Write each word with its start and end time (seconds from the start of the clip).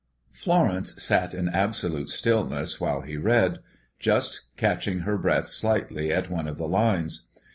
Florence 0.31 0.95
sat 1.03 1.35
in 1.35 1.47
absolute 1.47 2.09
stillness 2.09 2.81
while 2.81 3.01
he 3.01 3.17
read, 3.17 3.59
just 3.99 4.47
catching 4.57 5.01
her 5.01 5.15
breath 5.15 5.47
slightly 5.47 6.11
at 6.11 6.27
one 6.27 6.47
of 6.47 6.57
the 6.57 6.67
lines. 6.67 7.27